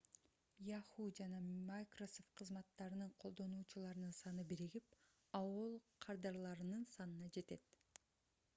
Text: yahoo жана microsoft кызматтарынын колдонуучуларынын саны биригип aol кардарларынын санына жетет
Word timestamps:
yahoo 0.67 1.03
жана 1.17 1.41
microsoft 1.65 2.31
кызматтарынын 2.41 3.11
колдонуучуларынын 3.25 4.17
саны 4.21 4.47
биригип 4.53 4.97
aol 5.41 5.77
кардарларынын 6.07 6.89
санына 6.97 7.31
жетет 7.39 8.05